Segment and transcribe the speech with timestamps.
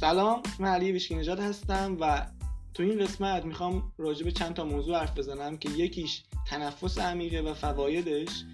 [0.00, 2.26] سلام من علی ویشکی هستم و
[2.74, 7.40] تو این قسمت می‌خوام راجع به چند تا موضوع حرف بزنم که یکیش تنفس عمیقه
[7.40, 8.44] و فوایدش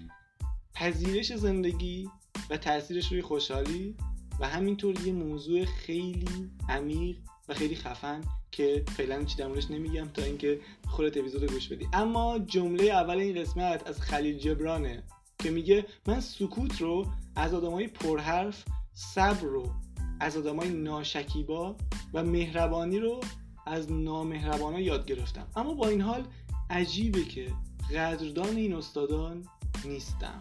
[0.73, 2.09] پذیرش زندگی
[2.49, 3.95] و تاثیرش روی خوشحالی
[4.39, 7.17] و همینطور یه موضوع خیلی عمیق
[7.49, 8.21] و خیلی خفن
[8.51, 11.87] که فعلا چی در نمیگم تا اینکه خودت اپیزود گوش بدی.
[11.93, 15.03] اما جمله اول این قسمت از خلیل جبرانه
[15.39, 19.71] که میگه من سکوت رو از آدمای پرحرف صبر رو
[20.19, 21.75] از آدمای ناشکیبا
[22.13, 23.21] و مهربانی رو
[23.65, 25.47] از نامهربانا یاد گرفتم.
[25.55, 26.23] اما با این حال
[26.69, 27.53] عجیبه که
[27.93, 29.45] قدردان این استادان
[29.85, 30.39] نیستم.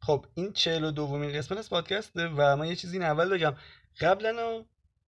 [0.00, 3.54] خب این چهل و دومین قسمت از پادکسته و من یه چیزی این اول بگم.
[4.00, 4.64] قبلا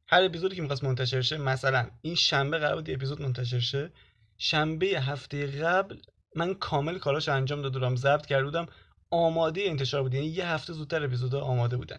[0.07, 3.93] هر اپیزودی که می‌خواست منتشر شه مثلا این شنبه قرار بود اپیزود منتشر شه.
[4.39, 5.97] شنبه هفته قبل
[6.35, 8.67] من کامل کاراش انجام داده بودم ضبط کرده بودم.
[9.11, 10.15] آماده انتشار بود.
[10.15, 11.99] یعنی یه هفته زودتر اپیزودا آماده بودن.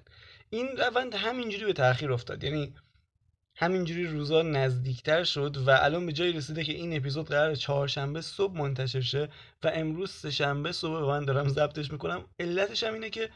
[0.49, 2.43] این روند همینجوری به تاخیر افتاد.
[2.43, 2.73] یعنی
[3.55, 8.57] همینجوری روزا نزدیکتر شد و الان به جایی رسیده که این اپیزود قرار چهارشنبه صبح
[8.57, 9.29] منتشر شه
[9.63, 12.25] و امروز سهشنبه صبح من دارم ضبطش می‌کنم.
[12.39, 13.29] علتش هم اینه که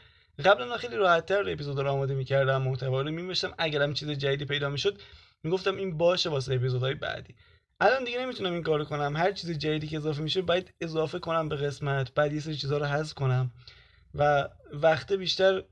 [0.44, 4.98] قبلا خیلی راحتتر اپیزود رو آماده می‌کردم محتوا رو میمشتم اگرم چیز جدیدی پیدا می‌شد
[5.42, 7.34] می‌گفتم این باشه واسه اپیزودهای بعدی.
[7.80, 9.16] الان دیگه نمی‌تونم این کارو کنم.
[9.16, 12.14] هر چیز جدیدی که اضافه میشه باید اضافه کنم به قسمت.
[12.14, 13.50] بعد یه سری چیزا رو حذف کنم.
[14.14, 15.62] و وقت بیشتر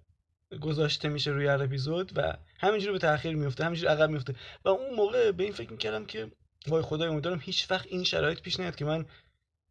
[0.60, 4.94] گذاشته میشه روی هر اپیزود و همینجوری به تاخیر میفته همینجوری عقب میفته و اون
[4.94, 6.30] موقع به این فکر می‌کردم که
[6.68, 9.06] وای خدای امیدوارم هیچ وقت این شرایط پیش نیاد که من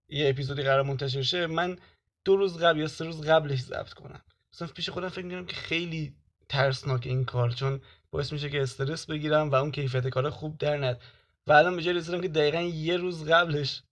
[0.09, 1.47] یه اپیزودی قرار منتشر شه.
[1.47, 1.77] من
[2.25, 4.21] دو روز قبل یا سه روز قبلش ضبط کنم.
[4.53, 6.15] مثلا پیش خودم فکر می‌کنم که خیلی
[6.49, 10.77] ترسناک این کار چون باعث میشه که استرس بگیرم و اون کیفیت کار خوب در
[10.77, 10.99] ند
[11.47, 13.83] و الان به جای رسیدم که دقیقا یه روز قبلش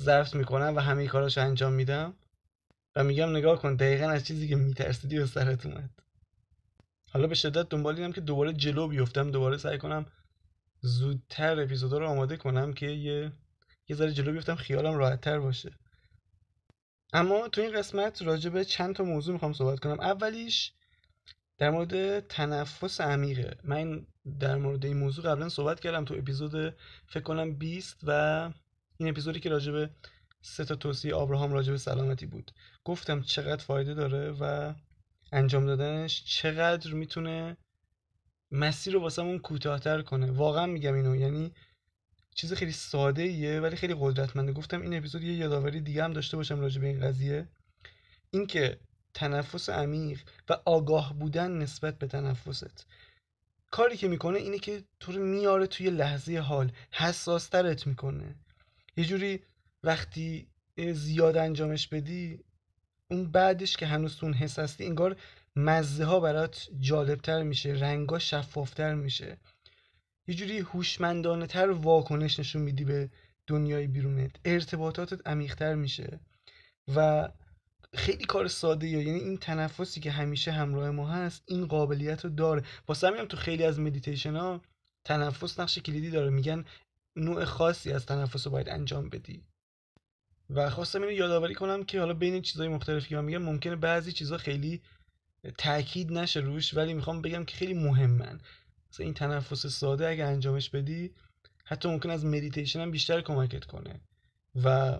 [0.00, 2.14] ضبط می‌کنم و همه کاراش انجام میدم
[2.96, 5.90] و میگم نگاه کن دقیقا از چیزی که میترسیدی به سرت اومد.
[7.12, 10.06] حالا به شدت دنبال اینم که دوباره جلو بیفتم دوباره سعی کنم
[10.80, 13.32] زودتر اپیزودا رو آماده کنم که یه
[13.88, 15.72] یه ذره جلو بیفتم خیالم راحت تر باشه.
[17.12, 20.00] اما تو این قسمت راجع به چند تا موضوع می‌خوام صحبت کنم.
[20.00, 20.72] اولیش
[21.58, 23.56] در مورد تنفس عمیقه.
[23.64, 24.06] من
[24.40, 26.74] در مورد این موضوع قبلا صحبت کردم تو اپیزود
[27.06, 28.50] فکر کنم 20 و
[28.96, 29.90] این اپیزودی که راجع به
[30.42, 32.52] سه تا توصیه آبراهام راجع به سلامتی بود.
[32.84, 34.74] گفتم چقدر فایده داره و
[35.32, 37.56] انجام دادنش چقدر می‌تونه
[38.50, 40.30] مسیر رو واسمون کوتاهتر کنه.
[40.30, 41.52] واقعا میگم اینو یعنی
[42.34, 44.52] چیز خیلی ساده ایه ولی خیلی قدرتمنده.
[44.52, 47.48] گفتم این اپیزود یه یادآوری دیگه هم داشته باشم راجع به این قضیه.
[48.30, 48.80] اینکه
[49.16, 52.86] تنفس عمیق و آگاه بودن نسبت به تنفست.
[53.70, 58.34] کاری که می‌کنه اینه که تو رو میاره توی لحظه حال حساسترت می‌کنه.
[58.96, 59.42] یه جوری
[59.82, 60.48] وقتی
[60.92, 62.40] زیاد انجامش بدی
[63.10, 65.16] اون بعدش که هنوز تو اون حس هستی انگار
[65.56, 69.36] مزه ها برات جالبتر میشه رنگا شفافتر میشه.
[70.26, 73.10] یه جوری هوشمندانه تر واکنش نشون میدی به
[73.46, 74.30] دنیای بیرونت.
[74.44, 76.20] ارتباطاتت عمیقتر میشه.
[76.96, 77.28] و
[77.96, 82.62] خیلی کار ساده یعنی این تنفسی که همیشه همراه ما هست این قابلیت رو داره.
[82.88, 84.60] واسه همین تو خیلی از مدیتیشن ها
[85.04, 86.30] تنفس نقش کلیدی داره.
[86.30, 86.64] میگن
[87.16, 89.42] نوع خاصی از تنفس رو باید انجام بدی.
[90.50, 94.38] و خواستم اینو یادآوری کنم که حالا بین چیزهای مختلفی که میگم ممکنه بعضی چیزها
[94.38, 94.80] خیلی
[95.58, 98.40] تاکید نشه روش ولی می‌خوام بگم که خیلی مهمن.
[98.90, 101.10] مثلا این تنفس ساده اگه انجامش بدی
[101.64, 104.00] حتی ممکن از مدیتیشن هم بیشتر کمکت کنه.
[104.64, 104.98] و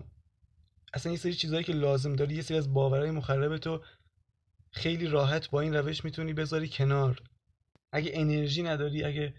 [0.94, 3.82] اصلا یه سری چیزهایی که لازم داری یه سری از باورهای مخرب تو
[4.70, 7.22] خیلی راحت با این روش می‌تونی بذاری کنار.
[7.92, 9.34] اگه انرژی نداری اگه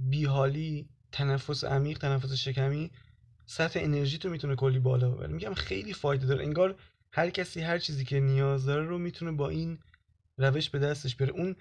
[0.00, 2.90] بیحالی تنفس عمیق تنفس شکمی
[3.46, 5.32] سطح انرژی تو می‌تونه کلی بالا ببره.
[5.32, 6.44] میگم خیلی فایده داره.
[6.44, 6.76] انگار
[7.12, 9.78] هر کسی هر چیزی که نیاز داره رو می‌تونه با این
[10.38, 11.32] روش به دستش بیاره.
[11.32, 11.56] اون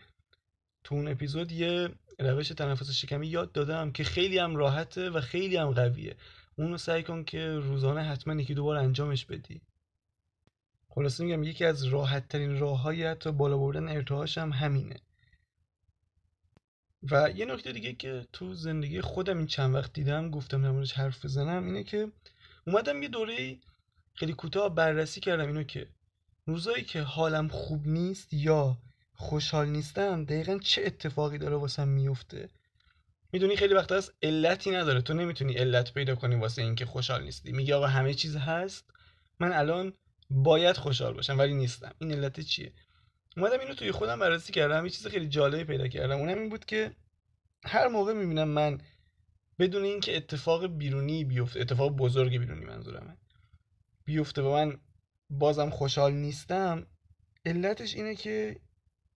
[0.83, 1.89] تو اون اپیزود یه
[2.19, 6.15] روش تنفس شکمی یاد دادم که خیلی هم راحته و خیلی هم قویه.
[6.59, 9.61] اونو سعی کن که روزانه حتما یکی دوبار انجامش بدی.
[10.89, 14.99] خلاصه میگم یکی از راحت ترین راه های حتی بالا بردن ارتعاش هم همینه.
[17.11, 21.25] و یه نکته دیگه که تو زندگی خودم این چند وقت دیدم گفتم نمونش حرف
[21.25, 22.11] بزنم اینه که
[22.67, 23.57] اومدم یه دوره
[24.13, 25.87] خیلی کوتاه بررسی کردم اینو که
[26.45, 28.77] روزایی که حالم خوب نیست یا
[29.13, 32.49] خوشحال نیستم دقیقا چه اتفاقی داره واسم میفته؟
[33.33, 35.01] می‌دونی خیلی وقت هست علتی نداره.
[35.01, 37.51] تو نمی‌تونی علت پیدا کنی واسه اینکه خوشحال نیستی.
[37.51, 38.91] میگی آقا همه چیز هست.
[39.39, 39.93] من الان
[40.29, 41.95] باید خوشحال باشم ولی نیستم.
[42.01, 42.73] این علت چیه؟
[43.37, 44.85] اومدم اینو توی خودم بررسی کردم.
[44.85, 46.17] یه چیز خیلی جالبی پیدا کردم.
[46.17, 46.95] اونم این بود که
[47.65, 48.81] هر موقع می‌بینم من
[49.59, 53.17] بدون اینکه اتفاق بیرونی بیفته اتفاق بزرگ بیرونی منظورمه
[54.05, 54.79] بیفته و من
[55.29, 56.87] بازم خوشحال نیستم
[57.45, 58.59] علتش اینه که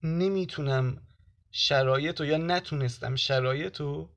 [0.04, 1.07] نمی‌تونم
[1.56, 4.10] شرایط رو یا نتونستم شرایط رو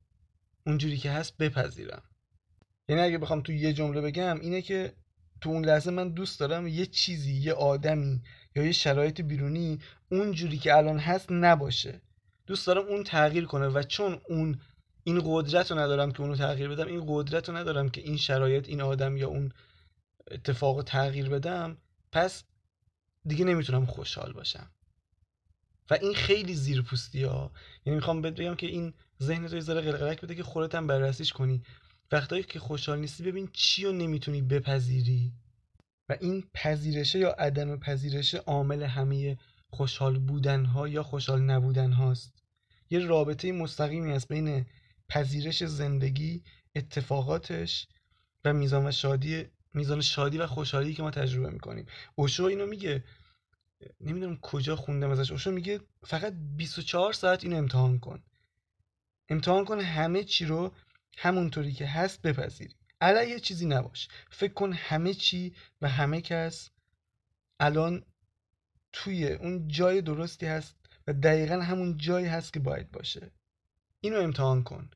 [0.67, 2.03] اونجوری که هست بپذیرم.
[2.89, 4.93] یعنی اگه بخوام تو یه جمله بگم اینه که
[5.41, 8.23] تو اون لحظه من دوست دارم یه چیزی یه آدمی
[8.55, 9.79] یا یه شرایط بیرونی
[10.11, 12.01] اونجوری که الان هست نباشه.
[12.47, 14.61] دوست دارم اون تغییر کنه و چون اون
[15.05, 18.69] این قدرت رو ندارم که اونو تغییر بدم این قدرت رو ندارم که این شرایط
[18.69, 19.53] این آدم یا اون
[20.31, 21.77] اتفاق رو تغییر بدم
[22.13, 22.45] پس
[23.27, 24.71] دیگه نمی‌تونم خوشحال باشم.
[25.91, 27.53] و این خیلی زیرپوستی ها.
[27.85, 31.63] یعنی می‌خوام بگم که این ذهن تو ذره قلقلک بده که خودت هم بررسیش کنی.
[32.13, 35.33] وقتایی که خوشحال نیستی ببین چی رو نمی‌تونی بپذیری.
[36.09, 39.39] و این پذیرشه یا عدم پذیرشه عامل همه
[39.71, 42.43] خوشحال بودن ها یا خوشحال نبودن هاست.
[42.91, 44.67] یه رابطه مستقیمی هست بین
[45.09, 46.43] پذیرش زندگی
[46.77, 47.89] اتفاقاتش
[48.45, 49.45] و میزان و شادی
[49.75, 51.87] میزان شادی و خوشحالی که ما تجربه می‌کنیم.
[52.15, 53.05] اوشو اینو میگه.
[54.01, 55.31] نمی‌دونم کجا خوندم ازش.
[55.31, 58.23] اوشو میگه فقط 24 ساعت اینو امتحان کن.
[59.29, 60.73] امتحان کن همه چی رو
[61.17, 62.75] همونطوری که هست بپذیری.
[63.01, 64.09] علیه چیزی نباش.
[64.31, 66.71] فکر کن همه چی و همه کس
[67.61, 68.05] الان
[68.93, 70.77] توی اون جای درستی هست
[71.07, 73.31] و دقیقا همون جایی هست که باید باشه.
[74.01, 74.91] اینو امتحان کن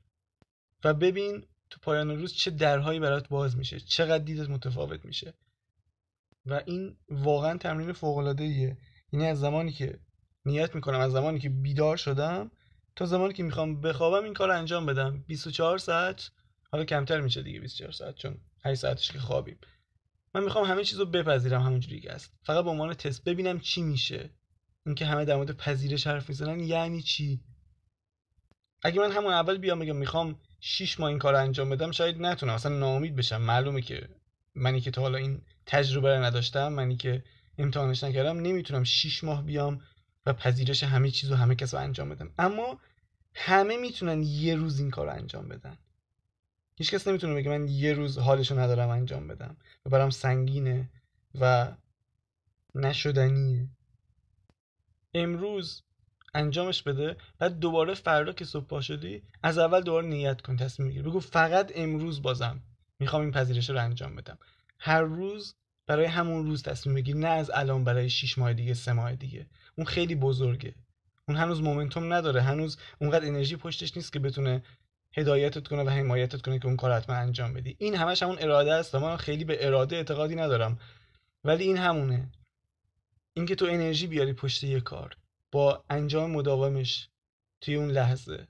[0.85, 3.81] و ببین تو پایان روز چه درهایی برات باز میشه.
[3.81, 5.35] چقدر دیدت متفاوت میشه.
[6.47, 8.79] و این واقعا تمرین فوق العاده ایه
[9.13, 10.01] یعنی از زمانی که
[10.45, 12.51] نیت می‌کنم از زمانی که بیدار شدم
[12.97, 15.25] تا زمانی که می‌خوام بخوابم این کار انجام بدم.
[15.27, 16.31] 24 ساعت
[16.73, 19.59] حالا کمتر میشه دیگه 24 ساعت چون 8 ساعتش که خوابیم.
[20.35, 22.33] من می‌خوام همه چیز رو بپذیرم همونجوری که هست.
[22.43, 24.31] فقط به عنوان تست ببینم چی میشه.
[24.87, 27.41] اینکه همه در مورد پذیرش حرف می‌زنن یعنی چی؟
[28.83, 32.55] اگه من همون اول بیام بگم می‌خوام 6 ماه این کار انجام بدم شاید نتونم
[32.55, 33.43] اصلا ناامید بشم.
[33.43, 34.09] معلومه که
[34.55, 37.25] منی که تا حالا این تجربه رو نداشتم منی که
[37.59, 39.81] امتحانش نکردم نمی‌تونم 6 ماه بیام
[40.27, 42.31] و پذیرش همه چیز و همه کس رو انجام بدم.
[42.39, 42.81] اما
[43.35, 45.79] همه می‌تونن یه روز این کار رو انجام بدن.
[46.77, 49.57] هیچ کس نمی‌تونه بگه من یه روز حالشو ندارم انجام بدم
[49.87, 50.91] و برام سنگینه
[51.41, 51.73] و
[52.75, 53.69] نشدنیه.
[55.15, 55.83] امروز
[56.35, 60.89] انجامش بده بعد دوباره فردا که صبح پا شدی از اول دوباره نیت کن تصمیم
[60.89, 62.63] بگیر بگو فقط امروز بازم.
[63.01, 64.39] می‌خوام این پذیرش رو انجام بدم.
[64.79, 65.55] هر روز
[65.87, 69.47] برای همون روز تصمیم بگیر نه از الان برای 6 ماه دیگه سه ماه دیگه.
[69.77, 70.75] اون خیلی بزرگه.
[71.29, 72.43] اون هنوز مومنتوم نداره.
[72.43, 74.63] هنوز اونقدر انرژی پشتش نیست که بتونه
[75.17, 77.77] هدایتت کنه و حمایتت کنه که اون کار حتما انجام بدی.
[77.79, 78.95] این همش همون اراده است.
[78.95, 80.79] من خیلی به اراده اعتقادی ندارم.
[81.45, 82.29] ولی این همونه.
[83.35, 85.17] اینکه تو انرژی بیاری پشت یه کار
[85.53, 87.09] با انجام مداومش
[87.61, 88.49] توی اون لحظه.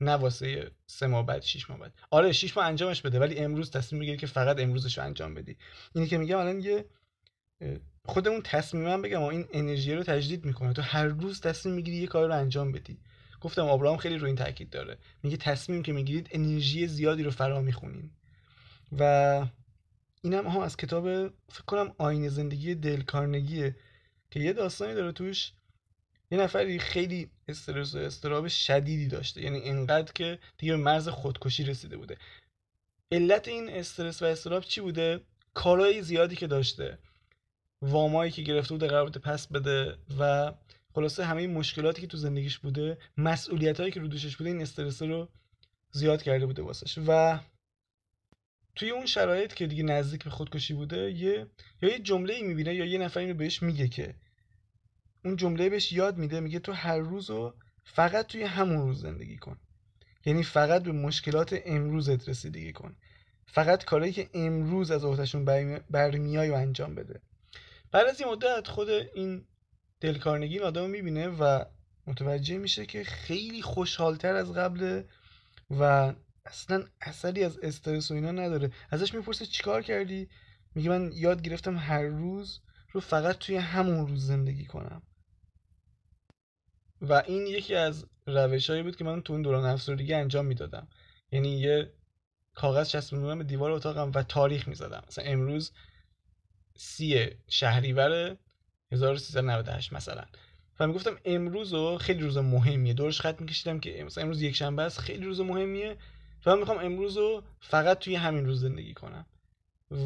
[0.00, 1.92] نه واسه سه ماه بعد شیش ماه بعد.
[2.10, 5.56] آره شیش ماه انجامش بده ولی امروز تصمیم بگیری که فقط امروزش رو انجام بدی.
[5.94, 6.84] اینی که میگم الان یه
[8.04, 10.72] خودمون تصمیمم بگم این انرژی رو تجدید می‌کنه.
[10.72, 12.98] تو هر روز تصمیم می‌گیری یه کار رو انجام بدی.
[13.40, 14.98] گفتم آبراهام خیلی رو این تاکید داره.
[15.22, 18.10] میگه تصمیم که می‌گیرید انرژی زیادی رو فرا می‌خونین.
[18.98, 19.46] و
[20.22, 23.76] اینم ها از کتاب فکر کنم آین زندگی دل کارنگیه
[24.30, 25.52] که یه داستانی داره توش.
[26.30, 29.42] یه نفری خیلی استرس و استراب شدیدی داشته.
[29.42, 32.16] یعنی اینقدر که دیگه به مرز خودکشی رسیده بوده.
[33.12, 35.20] علت این استرس و استراب چی بوده؟
[35.54, 36.98] کارهای زیادی که داشته.
[37.82, 40.52] وامایی که گرفته بوده قرار بوده پس بده و
[40.94, 44.62] خلاصه همه این مشکلاتی که تو زندگیش بوده مسئولیت هایی که رو دوشش بوده این
[44.62, 45.28] استرس رو
[45.90, 46.98] زیاد کرده بوده واسش.
[47.06, 47.40] و
[48.74, 51.46] توی اون شرایط که دیگه نزدیک به خودکشی بوده یه
[51.82, 54.14] یا یه جمله ای می‌بینه یا یه نفر اینو بهش میگه که
[55.26, 57.54] اون جمله بهش یاد میده میگه تو هر روز رو
[57.84, 59.58] فقط توی همون روز زندگی کن.
[60.24, 62.96] یعنی فقط به مشکلات امروزت رسیدگی کن.
[63.46, 65.44] فقط کارهایی که امروز از عهدهشون
[65.90, 67.20] برمیای و انجام بده.
[67.92, 69.44] بعد از این مدت خود این
[70.00, 71.64] دلکارنگی آدم می‌بینه و
[72.06, 75.02] متوجه میشه که خیلی خوشحالتر از قبل
[75.70, 76.12] و
[76.46, 78.70] اصلا اثری از استرس و اینا نداره.
[78.90, 80.28] ازش می‌پرسه چیکار کردی؟
[80.74, 82.60] میگه من یاد گرفتم هر روز
[82.92, 85.02] رو فقط توی همون روز زندگی کنم.
[87.00, 90.88] و این یکی از روش هایی بود که من تو اون دوران افسردگی انجام می‌دادم.
[91.32, 91.92] یعنی یه
[92.54, 95.02] کاغذ چسبوندم به دیوار اتاقم و تاریخ می‌زدم.
[95.08, 95.72] مثلا امروز
[96.76, 98.36] سی شهریور
[98.92, 100.24] 1398 مثلا.
[100.80, 102.94] و می‌گفتم امروز رو خیلی روز مهمیه.
[102.94, 105.96] دورش خط میکشیدم که مثلا امروز یک شنبه است خیلی روز مهمیه.
[106.46, 109.26] و من می‌خوام امروز رو فقط توی همین روز زندگی کنم.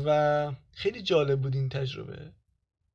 [0.07, 2.33] و خیلی جالب بود این تجربه.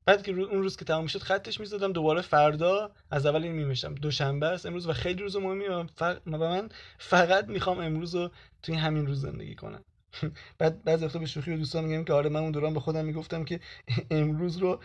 [0.05, 3.95] بعد که اون روز که تمام شد خطش می‌زدم دوباره فردا از اول این میمشتم
[3.95, 4.65] دوشنبه است.
[4.65, 8.31] امروز و خیلی روز مهمی و من فقط می‌خوام امروز رو
[8.63, 9.83] توی همین روز زندگی کنم.
[10.59, 13.05] بعد بعضی وقتا به شوخی و دوستان میگم که آره من اون دوران به خودم
[13.05, 13.59] می‌گفتم که
[14.11, 14.79] امروز رو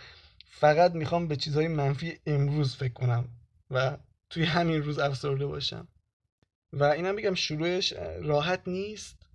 [0.44, 3.28] فقط می‌خوام به چیزهای منفی امروز فکر کنم
[3.70, 3.96] و
[4.30, 5.88] توی همین روز افسرده باشم.
[6.72, 9.26] و اینم بگم شروعش راحت نیست.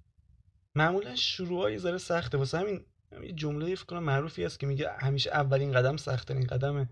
[0.75, 2.38] معمولا شروع یه ذره سخته.
[2.38, 2.86] واسه همین
[3.24, 6.90] یه جمله فکر کنم معروفی است که میگه همیشه اولین قدم سختترین قدمه.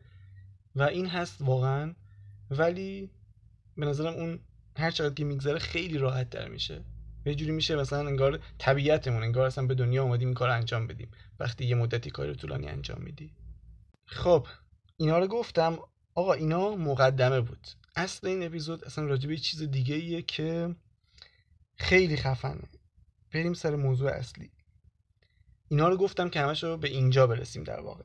[0.75, 1.93] و این هست واقعا.
[2.51, 3.10] ولی
[3.77, 4.39] به نظرم اون
[4.77, 6.84] هر چقدر که میگذره خیلی راحت تر میشه.
[7.25, 11.12] یه جوری میشه مثلا انگار طبیعتمون انگار اصلا به دنیا اومدیم این کار انجام بدیم.
[11.39, 13.34] وقتی یه مدتی کار طولانی انجام میدی.
[14.05, 14.48] خب
[14.98, 15.77] اینا رو گفتم.
[16.15, 17.67] آقا اینا مقدمه بود.
[17.96, 20.75] اصل این اپیزود اصلا راجع به چیز دیگه ایه که
[21.75, 22.70] خیلی خفنه.
[23.34, 24.51] بریم سر موضوع اصلی.
[25.73, 28.03] اینا رو گفتم که همش رو به اینجا برسیم در واقع.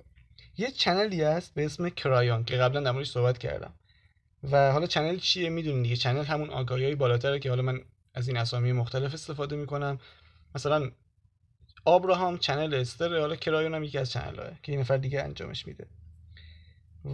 [0.56, 3.74] یه channel ی هست به اسم کرایان که قبلا در موردش صحبت کردم.
[4.50, 5.96] و حالا channel چیه می‌دونین دیگه.
[5.96, 7.80] channel همون آگاهی های بالاتره که حالا من
[8.14, 9.98] از این اسامی مختلف استفاده می‌کنم.
[10.54, 10.90] مثلا
[11.84, 15.86] آبراهام channel استر حالا کرایون هم یکی از channel که این نفر دیگه انجامش میده.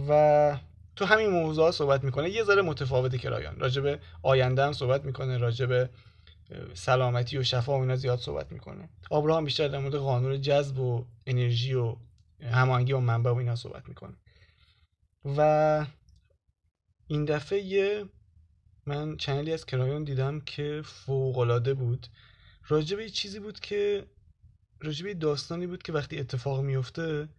[0.09, 0.57] و
[0.95, 2.29] تو همین موضوع صحبت می‌کنه.
[2.29, 3.59] یه ذره متفاوت کرایان.
[3.59, 5.89] راجب آینده هم صحبت می‌کنه راجب
[6.73, 8.89] سلامتی و شفا و اینا زیاد صحبت می‌کنه.
[9.09, 11.95] آبراهام بیشتر در مورد قانون جذب و انرژی و
[12.41, 14.15] هماهنگی و منبع و اینا صحبت می‌کنه.
[15.37, 15.85] و
[17.07, 18.05] این دفعه یه
[18.85, 22.07] من چنلی از کرایون دیدم که فوق بود.
[22.67, 24.05] راجب یه چیزی بود که
[24.81, 27.29] راجب داستانی بود که وقتی اتفاق میفته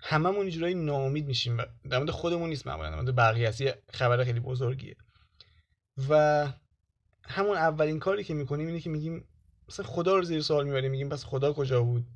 [0.00, 1.56] هممون اینجورایی ناامید میشیم.
[1.90, 3.60] در مورد خودمون نیست معمولا در مورد بقیه است.
[3.60, 4.96] یه خبر خیلی بزرگیه.
[6.08, 6.52] و
[7.28, 9.24] همون اولین کاری که می‌کنیم اینه که میگیم
[9.68, 12.06] مثلا خدا رو زیر سوال می‌بریم میگیم پس خدا کجا بود؟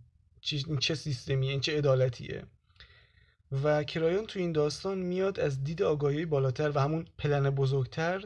[0.50, 2.44] این چه سیستمیه؟ این چه عدالتیه؟
[3.64, 8.24] و کرایون تو این داستان میاد از دید آگاهی بالاتر و همون پلن بزرگتر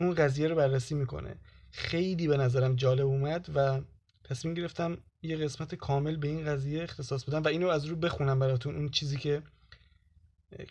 [0.00, 1.36] اون قضیه رو بررسی می‌کنه.
[1.70, 3.80] خیلی به نظرم جالب اومد و
[4.24, 8.38] تصمیم گرفتم یه قسمت کامل به این قضیه اختصاص بدم و اینو از رو بخونم
[8.38, 9.42] براتون اون چیزی که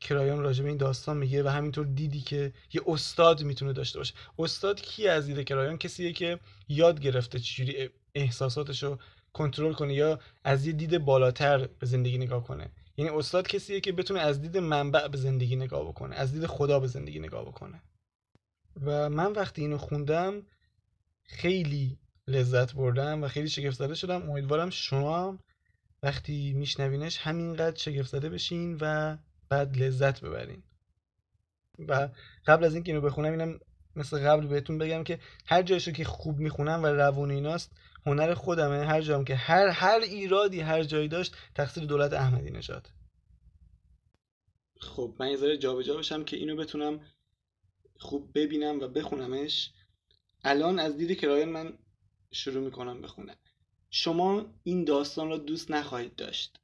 [0.01, 4.13] کرایان راجع به این داستان میگه و همینطور دیدی که یه استاد می‌تونه داشته باشه.
[4.39, 8.99] استاد کی از دید کرایان کسیه که یاد گرفته چجوری احساساتش رو
[9.33, 12.69] کنترل کنه یا از یه دید بالاتر به زندگی نگاه کنه.
[12.97, 16.79] یعنی استاد کسیه که بتونه از دید منبع به زندگی نگاه بکنه از دید خدا
[16.79, 17.81] به زندگی نگاه بکنه.
[18.81, 20.43] و من وقتی اینو خوندم
[21.23, 24.29] خیلی لذت بردم و خیلی شگفت زده شدم.
[24.29, 25.39] امیدوارم شما
[26.03, 29.17] وقتی میشنوینش همینقدر شگفت زده بشین و
[29.49, 30.63] بعد لذت ببرین.
[31.87, 32.09] و
[32.45, 33.59] قبل از اینکه اینو بخونم اینم
[33.95, 37.71] مثل قبل بهتون بگم که هر جایشو که خوب می‌خونم و روون ایناست
[38.05, 38.85] هنر خودمه.
[38.85, 42.89] هر جام که هر هر ایرادی هر جایی داشت تقصیر دولت احمدی نژاد.
[44.81, 46.99] خب من یه ذره جابجا بشم که اینو بتونم
[47.99, 49.71] خوب ببینم و بخونمش.
[50.43, 51.77] الان از دید کرایان من
[52.31, 53.35] شروع می‌کنم بخونم
[53.89, 56.59] شما این داستان را دوست نخواهید داشت.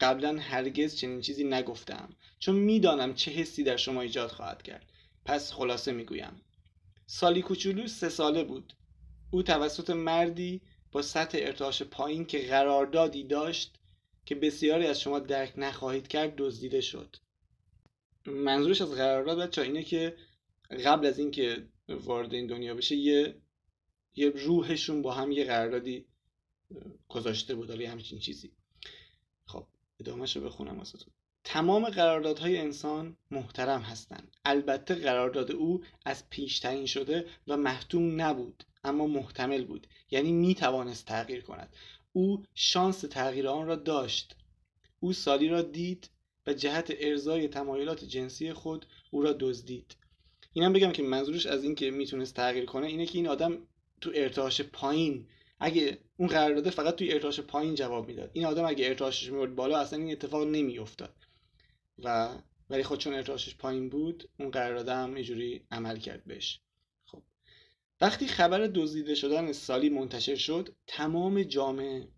[0.00, 2.08] قبلا هرگز چنین چیزی نگفتم.
[2.42, 4.92] چون می‌دانم چه حسی در شما ایجاد خواهد کرد.
[5.24, 6.40] پس خلاصه می‌گویم.
[7.06, 8.72] سالی کوچولو سه ساله بود.
[9.30, 10.60] او توسط مردی
[10.92, 13.78] با سطح ارتعاش پایین که قراردادی داشت
[14.24, 17.16] که بسیاری از شما درک نخواهید کرد دزدیده شد.
[18.26, 20.16] منظورش از قرارداد بچه اینه که
[20.84, 23.42] قبل از اینکه وارد این دنیا بشه یه
[24.14, 26.06] یه روحشون با هم یه قراردادی
[27.08, 28.52] گذاشته بود یه همچین چیزی.
[29.46, 29.66] خب
[30.00, 31.12] ادامهش رو بخونم واسهتون.
[31.44, 34.36] تمام قراردادهای انسان محترم هستند.
[34.44, 39.86] البته قرارداد او از پیش تعیین شده و محتوم نبود اما محتمل بود.
[40.10, 41.76] یعنی می توانست تغییر کند.
[42.12, 44.36] او شانس تغییر آن را داشت.
[45.00, 46.10] او سالی را دید
[46.46, 49.96] و جهت ارزای تمایلات جنسی خود او را دزدید.
[50.52, 53.58] اینم بگم که منظورش از این که می‌تونست تغییر کنه اینه که این آدم
[54.00, 55.28] تو ارتعاش پایین
[55.60, 58.30] اگه اون قرارداد فقط توی ارتعاش پایین جواب می‌داد.
[58.32, 61.14] این آدم اگه ارتعاشش میورد بالا اصلا این اتفاق نمیافتاد.
[62.04, 62.38] و
[62.70, 66.60] ولی خود چون ارتعاشش پایین بود اون قرارداد هم اینجوری عمل کرد بهش.
[67.04, 67.22] خب.
[68.00, 72.08] وقتی خبر دزدیده شدن سالی منتشر شد تمام جامعه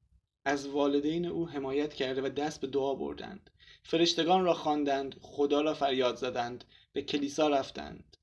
[0.45, 3.51] از والدین او حمایت کرده و دست به دعا بردند.
[3.83, 8.17] فرشتگان را خواندند خدا را فریاد زدند به کلیسا رفتند.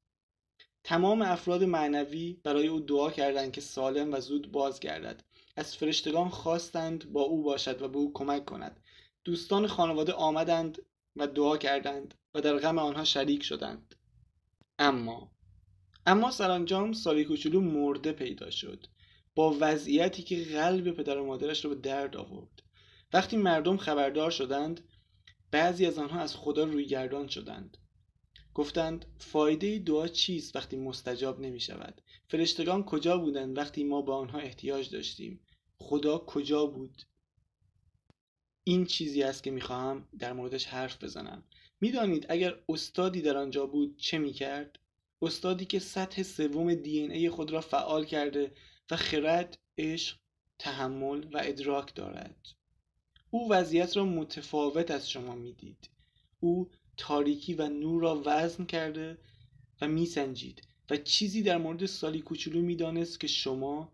[0.84, 5.24] تمام افراد معنوی برای او دعا کردند که سالم و زود بازگردد.
[5.56, 8.80] از فرشتگان خواستند با او باشد و به او کمک کند.
[9.24, 10.82] دوستان خانواده آمدند
[11.16, 13.96] و دعا کردند و در غم آنها شریک شدند.
[14.80, 15.32] اما
[16.06, 18.86] اما سرانجام سالی کوچولو مرده پیدا شد.
[19.36, 22.64] با وضعیتی که قلب پدر و مادرش را به درد آورد.
[23.14, 24.90] وقتی مردم خبردار شدند
[25.52, 27.78] بعضی از آنها از خدا روی گردان شدند.
[28.54, 34.40] گفتند فایده دعا چیست وقتی مستجاب نمی شود؟ فرشتگان کجا بودند وقتی ما به آنها
[34.40, 35.40] احتیاج داشتیم؟
[35.78, 37.02] خدا کجا بود؟
[38.64, 41.44] این چیزی است که می‌خواهم در موردش حرف بزنم.
[41.82, 44.80] می‌دانید اگر استادی در آنجا بود چه می‌کرد؟
[45.22, 48.52] استادی که سطح سوم دی ای خود را فعال کرده
[48.92, 50.18] و خرد عشق
[50.60, 52.48] تحمل و ادراک دارد.
[53.30, 55.90] او وضعیت را متفاوت از شما می‌دید.
[56.40, 59.18] او تاریکی و نور را وزن کرده
[59.82, 63.92] و میسنجید و چیزی در مورد سالی کوچولو می‌دانست که شما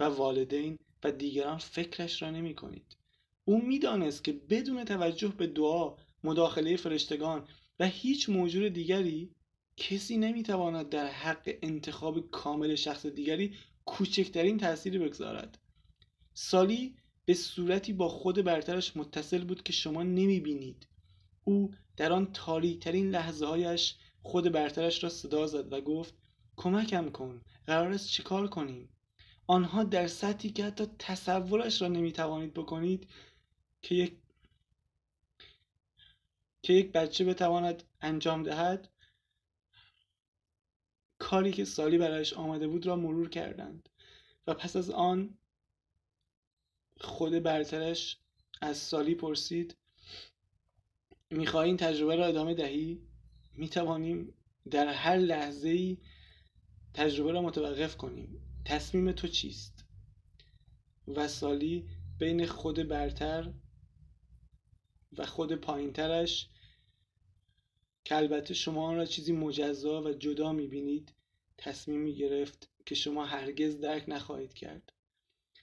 [0.00, 2.96] و والدین و دیگران فکرش را نمی کنید.
[3.50, 7.48] او می‌دانست که بدون توجه به دعا مداخله فرشتگان
[7.80, 9.34] و هیچ موجود دیگری
[9.76, 13.54] کسی نمی‌تواند در حق انتخاب کامل شخص دیگری
[13.84, 15.58] کوچکترین تأثیری بگذارد.
[16.34, 20.86] سالی به صورتی با خود برترش متصل بود که شما نمی‌بینید.
[21.44, 26.14] او در آن تاریکترین لحظه هایش خود برترش را صدا زد و گفت
[26.56, 28.88] کمکم کن قرار است چیکار کنیم؟
[29.46, 33.06] آنها در سطحی که حتی تصورش را نمی‌توانید بکنید
[33.82, 34.16] که یک
[36.62, 38.88] که یک بچه بتواند انجام دهد
[41.18, 43.88] کاری که سالی برایش آمده بود را مرور کردند
[44.46, 45.38] و پس از آن
[47.00, 48.18] خود برترش
[48.60, 49.76] از سالی پرسید
[51.30, 53.02] می‌خواهی این تجربه را ادامه دهی؟
[53.54, 54.34] می‌توانیم
[54.70, 55.98] در هر لحظه ای
[56.94, 58.62] تجربه را متوقف کنیم.
[58.64, 59.84] تصمیم تو چیست؟
[61.08, 63.52] و سالی بین خود برتر
[65.18, 66.48] و خود پایینترش.
[68.04, 71.14] که البته شما آن را چیزی مجزا و جدا می‌بینید
[71.58, 74.92] تصمیم می‌گرفت که شما هرگز درک نخواهید کرد.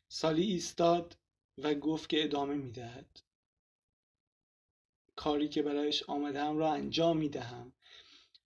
[0.08, 1.18] سالی ایستاد
[1.58, 3.20] و گفت که ادامه می‌دهد.
[5.16, 7.74] کاری که برایش آمدم را انجام می‌دهم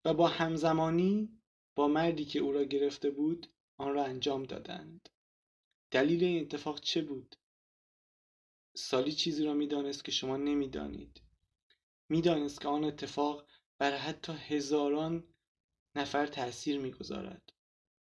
[0.06, 1.30] و با همزمانی
[1.76, 5.10] با مردی که او را گرفته بود آن را انجام دادند.
[5.92, 7.36] دلیل این اتفاق چه بود؟
[8.74, 11.22] سالی چیزی را می‌دانست که شما نمی‌دانید.
[12.10, 13.46] می‌دانست که آن اتفاق
[13.78, 15.24] بر حتی هزاران
[15.96, 17.54] نفر تأثیر می‌گذارد.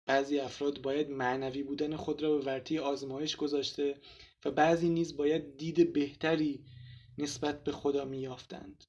[0.06, 4.00] بعضی افراد باید معنوی بودن خود را به ورطه آزمایش گذاشته
[4.44, 6.64] و بعضی نیز باید دید بهتری
[7.18, 8.84] نسبت به خدا میافتند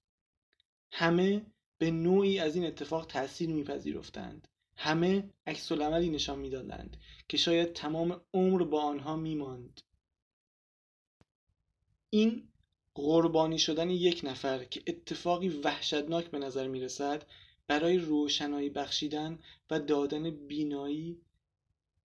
[0.92, 1.46] همه
[1.78, 4.48] به نوعی از این اتفاق تأثیر میپذیرفتند.
[4.76, 6.98] همه عکس نشان می‌دادند
[7.30, 9.82] که شاید تمام عمر با آنها میماند.
[12.10, 12.50] این
[12.96, 17.26] قربانی شدن یک نفر که اتفاقی وحشتناک به نظر می رسد
[17.68, 21.22] برای روشنایی بخشیدن و دادن بینایی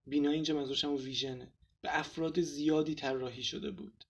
[0.06, 4.04] بینایی اینجا منظورشم و ویژنه به افراد زیادی طراحی شده بود.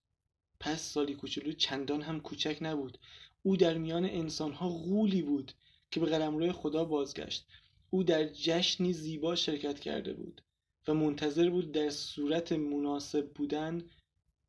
[0.60, 2.98] پس سالی کوچولو چندان هم کوچک نبود.
[3.42, 5.52] او در میان انسانها غولی بود
[5.90, 7.46] که به قلمرو خدا بازگشت.
[7.90, 10.42] او در جشنی زیبا شرکت کرده بود
[10.88, 13.82] و منتظر بود در صورت مناسب بودن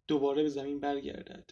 [0.07, 1.49] دوباره به زمین برگردد.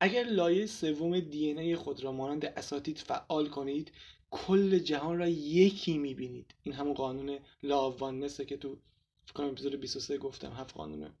[0.00, 3.92] اگر لایه سوم دی ای خود را مانند اساتید فعال کنید
[4.30, 6.54] کل جهان را یکی می‌بینید.
[6.62, 8.78] این همون قانون لاوانسه که تو
[9.24, 10.52] فکر کنم اپیزود 23 گفتم.
[10.52, 11.14] هفت قانون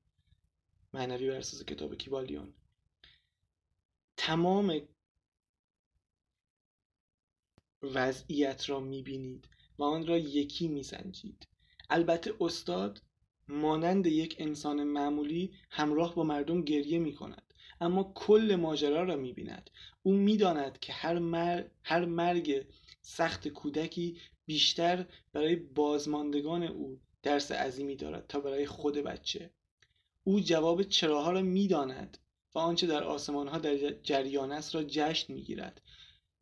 [0.92, 2.54] معنوی بر اساس کتاب کیبالیون.
[4.16, 4.80] تمام
[7.82, 11.48] وضعیت را می‌بینید و آن را یکی میسنجید.
[11.90, 13.02] البته استاد
[13.48, 19.32] مانند یک انسان معمولی همراه با مردم گریه می کند اما کل ماجرا را می
[19.32, 19.70] بیند
[20.02, 21.64] او می‌داند که هر, مر...
[21.82, 22.66] هر مرگ
[23.02, 29.50] سخت کودکی بیشتر برای بازماندگان او درس عظیمی دارد تا برای خود بچه.
[30.24, 32.18] او جواب چراها را می‌داند
[32.54, 35.82] و آنچه در آسمان ها در جریان است را جشن می‌گیرد.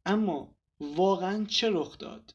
[0.06, 2.34] اما واقعا چه رخ داد؟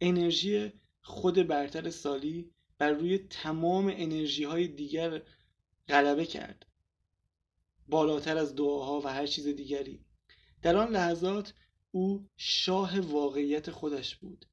[0.00, 5.22] انرژی خود برتر سالی بر روی تمام انرژی های دیگر
[5.88, 6.66] غلبه کرد.
[7.88, 10.04] بالاتر از دعاها و هر چیز دیگری.
[10.62, 11.54] در آن لحظات
[11.90, 14.46] او شاه واقعیت خودش بود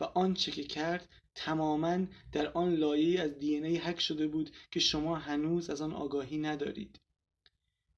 [0.00, 4.80] و آنچه که کرد تماما در آن لایه از دی ای حک شده بود که
[4.80, 7.00] شما هنوز از آن آگاهی ندارید.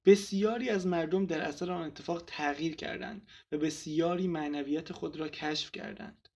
[0.05, 5.71] بسیاری از مردم در اثر آن اتفاق تغییر کردند و بسیاری معنویت خود را کشف
[5.71, 6.29] کردند.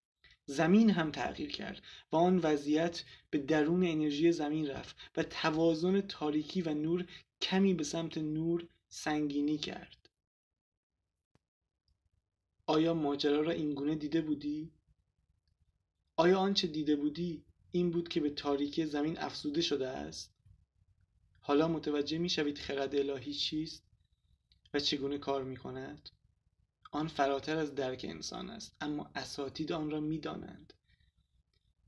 [0.50, 1.82] زمین هم تغییر کرد
[2.12, 7.06] و آن وضعیت به درون انرژی زمین رفت و توازن تاریکی و نور
[7.42, 10.08] کمی به سمت نور سنگینی کرد
[12.66, 14.72] آیا ماجرا را اینگونه دیده بودی؟
[16.16, 20.34] آیا آنچه دیده بودی این بود که به تاریکی زمین افزوده شده است؟
[21.40, 23.84] حالا متوجه می شوید خرد الهی چیست
[24.74, 26.10] و چگونه کار می کند؟
[26.90, 30.72] آن فراتر از درک انسان است اما اساتید آن را می‌دانند.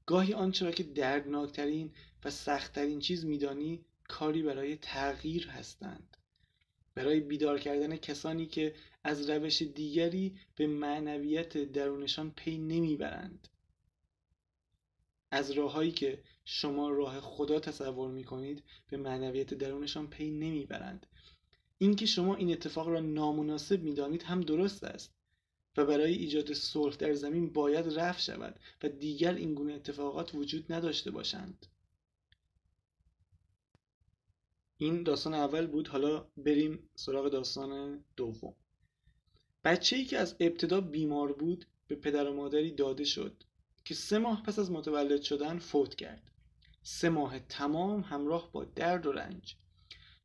[0.07, 6.17] گاهی آنچه را که دردناکترین و سختترین چیز میدانی کاری برای تغییر هستند.
[6.95, 13.49] برای بیدار کردن کسانی که از روش دیگری به معنویت درونشان پی نمی‌برند.
[15.31, 21.07] از راههایی که شما راه خدا تصور می‌کنید به معنویت درونشان پی نمی‌برند.
[21.83, 25.15] اینکه شما این اتفاق را نامناسب می‌دانید هم درست است
[25.77, 30.73] و برای ایجاد صلح در زمین باید رفع شود و دیگر این گونه اتفاقات وجود
[30.73, 31.67] نداشته باشند.
[34.77, 35.89] این داستان اول بود.
[35.89, 38.55] حالا بریم سراغ داستان دوم.
[39.65, 43.43] بچه ای که از ابتدا بیمار بود به پدر و مادری داده شد
[43.85, 46.31] که سه ماه پس از متولد شدن فوت کرد.
[46.83, 49.57] سه ماه تمام همراه با درد و رنج.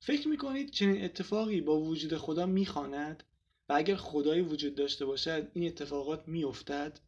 [0.06, 3.24] فکر می‌کنید چنین اتفاقی با وجود خدا می‌خواند؟
[3.70, 7.00] و اگر خدایی وجود داشته باشد این اتفاقات میافتد؟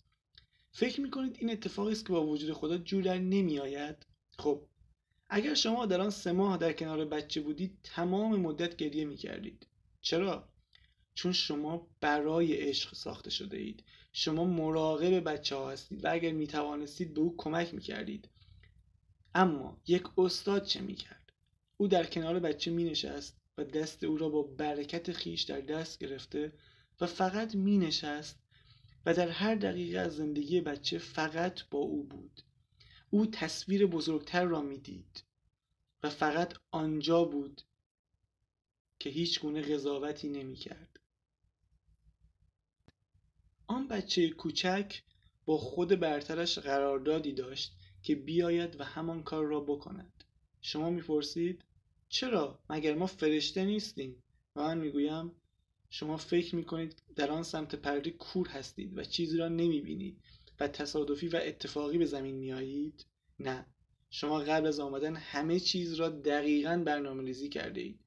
[0.71, 4.05] فکر می‌کنید این اتفاقی است که با وجود خدا جور در نمیآید؟
[4.39, 4.61] خب
[5.29, 9.67] اگر شما در آن سه ماه در کنار بچه بودید تمام مدت گریه می‌کردید.
[10.01, 10.49] چرا؟
[11.13, 13.83] چون شما برای عشق ساخته شده اید
[14.13, 18.29] شما مراقب بچه ها هستید و اگر می توانستید به او کمک می کردید
[19.35, 21.26] اما یک استاد چه می کرد؟
[21.77, 25.99] او در کنار بچه می نشست و دست او را با برکت خیش در دست
[25.99, 26.53] گرفته
[27.01, 28.39] و فقط می نشست
[29.05, 32.41] و در هر دقیقه از زندگی بچه فقط با او بود.
[33.09, 35.23] او تصویر بزرگتر را می‌دید
[36.03, 37.61] و فقط آنجا بود
[38.99, 40.99] که هیچ گونه قضاوتی نمی کرد.
[43.67, 45.01] آن بچه کوچک
[45.45, 50.23] با خود برترش قراردادی داشت که بیاید و همان کار را بکند.
[50.61, 51.63] شما می‌پرسید؟
[52.09, 54.23] چرا؟ مگر ما فرشته نیستیم؟
[54.55, 55.31] و من می‌گویم
[55.89, 60.21] شما فکر می‌کنید در آن سمت پرده کور هستید و چیزی را نمی‌بینید
[60.59, 63.05] و تصادفی و اتفاقی به زمین میایید
[63.39, 63.65] نه.
[64.09, 67.99] شما قبل از آمدن همه چیز را دقیقا برنامه ریزی کرده اید.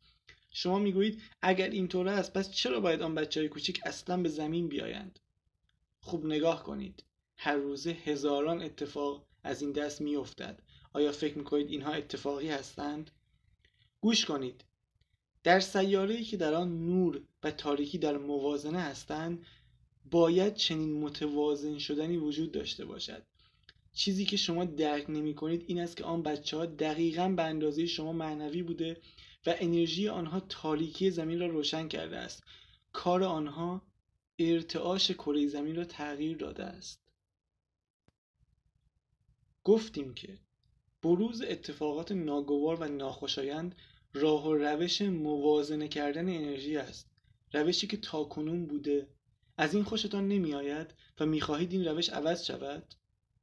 [0.51, 4.69] شما می‌گویید اگر اینطور است پس چرا باید آن بچه های کوچک اصلا به زمین
[4.69, 5.19] بیایند؟
[6.01, 7.05] خوب نگاه کنید.
[7.37, 10.63] هر روزه هزاران اتفاق از این دست میافتد.
[10.93, 13.11] آیا فکر می‌کنید اینها اتفاقی هستند؟
[14.01, 14.65] گوش کنید.
[15.45, 19.47] در سیاره‌ای که در آن نور و تاریکی در موازنه هستند
[20.11, 23.23] باید چنین متوازن شدنی وجود داشته باشد.
[23.93, 27.87] چیزی که شما درک نمی کنید این است که آن بچه ها دقیقا به اندازه
[27.87, 29.01] شما معنوی بوده
[29.47, 32.43] و انرژی آنها تاریکی زمین را روشن کرده است.
[32.93, 33.83] کار آنها
[34.39, 37.01] ارتعاش کره زمین را تغییر داده است.
[39.65, 40.39] گفتیم که
[41.03, 43.75] بروز اتفاقات ناگوار و ناخوشایند
[44.15, 47.11] راه و روش موازنه کردن انرژی است.
[47.53, 49.09] روشی که تاکنون بوده.
[49.57, 52.95] از این خوشتان نمی آید و می‌خواهید این روش عوض شود؟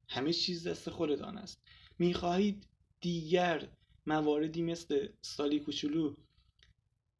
[0.10, 1.62] همه چیز دست خودتان است.
[2.00, 2.68] می‌خواهید
[3.02, 3.68] دیگر
[4.06, 6.16] مواردی مثل سالی کوچولو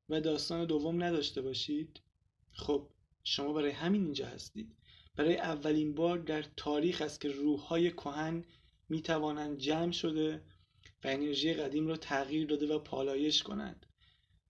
[0.10, 2.02] و داستان دوم نداشته باشید؟
[2.52, 2.90] خب
[3.24, 4.76] شما برای همین اینجا هستید.
[5.16, 8.46] برای اولین بار در تاریخ است که روحهای کهن
[8.90, 10.42] می توانند جمع شده
[11.04, 13.86] و انرژی قدیم را تغییر داده و پالایش کنند.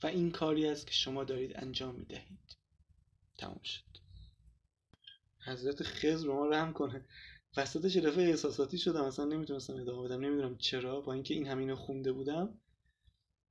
[0.03, 2.57] و این کاری است که شما دارید انجام می دهید
[3.37, 3.83] تمام شد.
[5.39, 7.05] حضرت خضر ما رحم کنه.
[7.57, 9.03] وسطش رفع احساساتی شدم.
[9.03, 10.25] اصلا نمی‌تونستم ادامه بدم.
[10.25, 11.01] نمی‌دونم چرا.
[11.01, 12.59] با اینکه این همینو خونده بودم.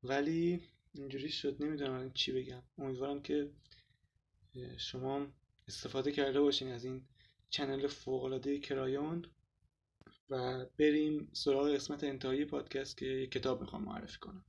[0.03, 0.63] ولی
[0.95, 1.63] اینجوری شد.
[1.63, 2.63] نمی‌دونم چی بگم.
[2.79, 3.51] امیدوارم که
[4.79, 5.27] شما
[5.69, 7.09] استفاده کرده باشین از این
[7.51, 9.25] چنل فوقالعاده کرایون.
[10.31, 14.45] و بریم سراغ قسمت انتهایی پادکست که یک کتاب می‌خوام معرفی کنم.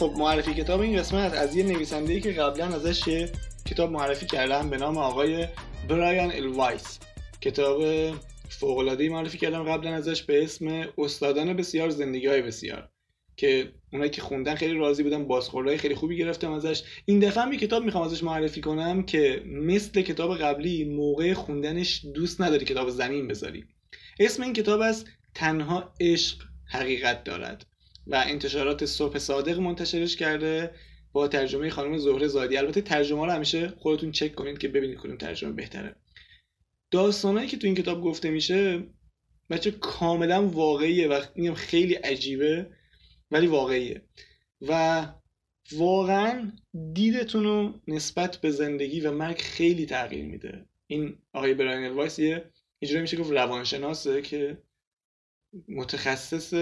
[0.00, 3.28] خب معرفی کتاب این قسمت از یه نویسنده که قبلا ازش
[3.66, 5.46] کتاب معرفی کردم به نام آقای
[5.88, 6.98] برایان الوایس.
[7.40, 7.82] کتاب
[8.48, 12.88] فوق معرفی کردم قبلا ازش به اسم استادان بسیار زندگی های بسیار
[13.36, 16.82] که اونایی که خوندن خیلی راضی بودن بازخوردهای خیلی خوبی گرفتم ازش.
[17.04, 22.40] این دفعه هم کتاب می‌خوام ازش معرفی کنم که مثل کتاب قبلی موقع خوندنش دوست
[22.40, 23.64] نداری کتاب زمین بذاری.
[24.20, 27.69] اسم این کتاب از تنها عشق حقیقت دارد.
[28.10, 30.74] و انتشارات صبح صادق منتشرش کرده
[31.12, 32.56] با ترجمه خانم زهره زادی.
[32.56, 35.96] البته ترجمه رو همیشه خودتون چک کنید که ببینید کدوم ترجمه بهتره.
[36.90, 38.86] داستانهایی که تو این کتاب گفته میشه
[39.50, 42.70] بچه کاملا واقعیه و میگم خیلی عجیبه
[43.30, 44.02] ولی واقعیه.
[44.60, 45.06] و
[45.72, 46.52] واقعا
[46.92, 50.66] دیدتون رو نسبت به زندگی و مرگ خیلی تغییر میده.
[50.86, 52.50] این آقای براین الوایس یه
[52.82, 54.58] میشه گفت روانشناسه که
[55.68, 56.54] متخصص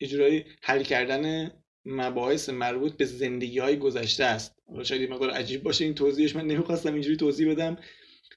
[0.00, 1.50] اجرای حل کردن
[1.84, 4.58] مباحث مربوط به زندگی های گذشته است.
[4.82, 7.78] شاید مقدار عجیب باشه این توضیحش من نمی‌خواستم اینجوری توضیح بدم.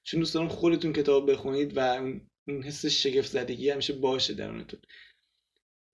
[0.03, 1.79] چون دوست دارم خودتون کتاب بخونید و
[2.47, 4.79] اون حس شگفت زدگی همیشه باشه درونتون.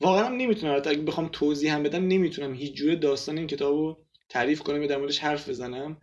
[0.01, 4.05] واقعا هم نمی‌تونم اگه بخوام توضیح هم بدم نمی‌تونم هیچ جوره داستان این کتاب رو
[4.29, 6.01] تعریف کنم و در موردش حرف بزنم.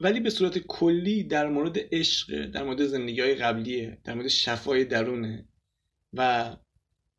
[0.00, 4.84] ولی به صورت کلی در مورد عشق در مورد زندگی های قبلیه در مورد شفای
[4.84, 5.48] درونه
[6.12, 6.56] و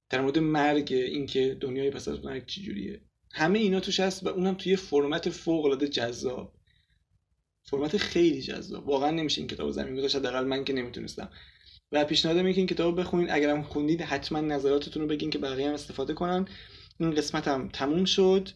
[0.09, 3.01] در مورد مرگ اینکه دنیای پس از مرگ چجوریه.
[3.31, 6.53] همه اینا توش هست و اونم توی فرمت فوق العاده جذاب.
[7.63, 8.87] فرمت خیلی جذاب.
[8.87, 11.29] واقعا نمیشه این کتاب زمین گذاشت حداقل من که نمی‌تونستم.
[11.91, 13.29] و پیشنهاد که این کتاب بخونید.
[13.31, 16.47] اگرم خوندید حتما نظراتتون رو بگین که بقیه هم استفاده کنن.
[16.99, 18.49] این قسمت هم تموم شد.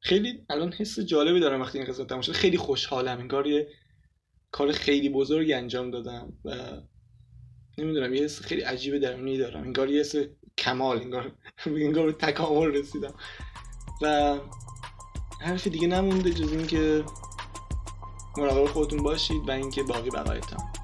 [0.00, 2.32] خیلی الان حس جالبی دارم وقتی این قسمت تموم شد.
[2.32, 3.18] خیلی خوشحالم.
[3.18, 3.68] انگار یه
[4.50, 6.80] کار خیلی بزرگی انجام دادم و
[7.78, 9.62] نمی‌دونم یه حس خیلی عجیب درونی دارم.
[9.62, 10.14] انگار یه حس
[10.58, 11.32] کمال انگار
[11.66, 13.14] انگار به تکامل رسیدم.
[14.02, 14.38] و
[15.40, 17.04] حرف دیگه نمونده جز اینکه
[18.36, 20.79] مراقب خودتون باشید و اینکه باقی بقایتان.